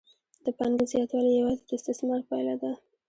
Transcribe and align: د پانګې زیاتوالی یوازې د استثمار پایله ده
د 0.43 0.47
پانګې 0.57 0.85
زیاتوالی 0.91 1.31
یوازې 1.39 1.63
د 1.67 1.69
استثمار 1.77 2.21
پایله 2.29 2.55
ده 2.61 2.71